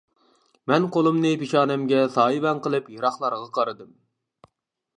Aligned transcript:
مەن 0.71 0.85
قولۇمنى 0.95 1.33
پېشانەمگە 1.41 1.99
سايىۋەن 2.15 2.63
قىلىپ 2.67 2.89
يىراقلارغا 2.97 3.53
قارىدىم. 3.59 3.93